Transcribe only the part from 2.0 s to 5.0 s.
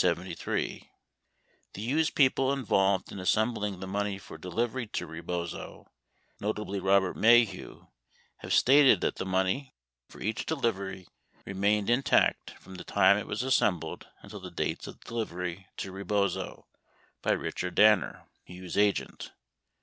people involved in assembling the money for delivery